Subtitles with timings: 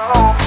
[0.00, 0.38] Oh,